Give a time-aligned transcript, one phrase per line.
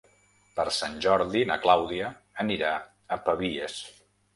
[0.59, 2.11] Per Sant Jordi na Clàudia
[2.49, 2.77] anirà
[3.19, 3.83] a Pavies.